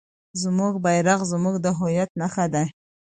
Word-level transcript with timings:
زموږ 0.41 0.73
بیرغ 0.85 1.19
زموږ 1.31 1.55
د 1.65 1.67
هویت 1.77 2.09
نښه 2.21 2.45
ده. 2.53 2.63